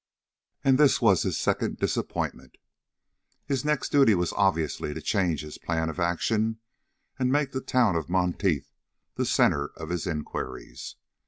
And 0.63 0.79
this 0.79 0.99
was 0.99 1.21
his 1.21 1.37
second 1.37 1.77
disappointment. 1.77 2.57
His 3.45 3.63
next 3.63 3.89
duty 3.91 4.15
was 4.15 4.33
obviously 4.33 4.95
to 4.95 4.99
change 4.99 5.41
his 5.43 5.59
plan 5.59 5.89
of 5.91 5.99
action 5.99 6.59
and 7.19 7.31
make 7.31 7.51
the 7.51 7.61
town 7.61 7.95
of 7.95 8.09
Monteith 8.09 8.71
the 9.13 9.27
centre 9.27 9.67
of 9.77 9.89
his 9.89 10.07
inquiries. 10.07 10.95